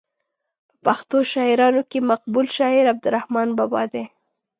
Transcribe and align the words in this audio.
په 0.67 0.77
پښتو 0.85 1.17
شاعرانو 1.33 1.81
کې 1.89 1.99
مقبول 2.11 2.47
شاعر 2.57 2.85
عبدالرحمان 2.93 3.49
بابا 3.57 3.83
دی. 3.93 4.03